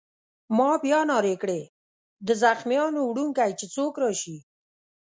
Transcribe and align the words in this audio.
ما 0.57 0.69
بیا 0.83 0.99
نارې 1.11 1.35
کړې: 1.41 1.61
د 2.27 2.29
زخمیانو 2.43 2.99
وړونکی! 3.05 3.51
چې 3.59 3.65
څوک 3.75 3.93
راشي. 4.03 4.37